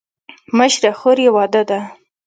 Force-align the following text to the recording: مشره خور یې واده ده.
مشره 0.57 0.91
خور 0.99 1.17
یې 1.25 1.29
واده 1.35 1.61
ده. 1.69 1.79